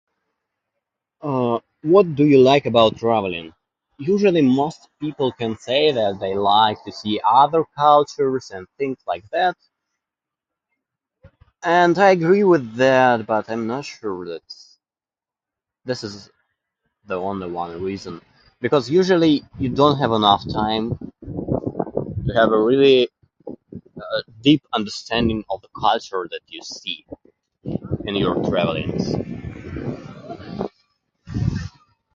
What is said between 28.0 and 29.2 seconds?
in your travelings.